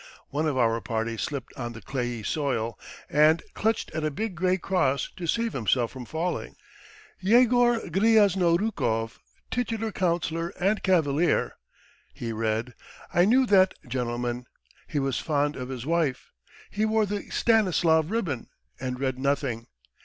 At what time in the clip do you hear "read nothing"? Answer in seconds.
18.99-19.67